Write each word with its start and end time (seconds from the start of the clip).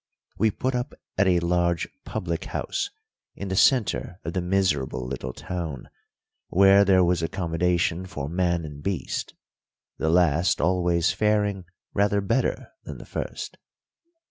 We 0.39 0.49
put 0.49 0.73
up 0.73 0.95
at 1.15 1.27
a 1.27 1.41
large 1.41 1.87
public 2.05 2.45
house 2.45 2.89
in 3.35 3.49
the 3.49 3.55
centre 3.55 4.19
of 4.25 4.33
the 4.33 4.41
miserable 4.41 5.05
little 5.05 5.31
town, 5.31 5.91
where 6.47 6.83
there 6.83 7.03
was 7.03 7.21
accommodation 7.21 8.07
for 8.07 8.27
man 8.27 8.65
and 8.65 8.81
beast, 8.81 9.35
the 9.99 10.09
last 10.09 10.59
always 10.59 11.11
faring 11.11 11.65
rather 11.93 12.19
better 12.19 12.71
than 12.83 12.97
the 12.97 13.05
first. 13.05 13.59